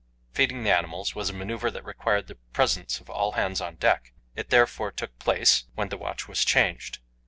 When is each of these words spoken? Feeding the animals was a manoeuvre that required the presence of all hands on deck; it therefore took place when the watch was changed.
Feeding 0.33 0.63
the 0.63 0.75
animals 0.75 1.13
was 1.13 1.29
a 1.29 1.33
manoeuvre 1.33 1.69
that 1.69 1.85
required 1.85 2.25
the 2.25 2.33
presence 2.33 2.99
of 2.99 3.07
all 3.07 3.33
hands 3.33 3.61
on 3.61 3.75
deck; 3.75 4.13
it 4.35 4.49
therefore 4.49 4.91
took 4.91 5.19
place 5.19 5.65
when 5.75 5.89
the 5.89 5.95
watch 5.97 6.27
was 6.27 6.43
changed. 6.43 6.97